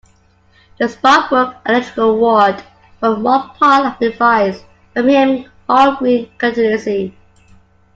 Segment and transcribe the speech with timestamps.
[0.79, 2.63] The Sparkbrook electoral ward
[2.99, 7.15] formed one part of a revised Birmingham Hall Green constituency.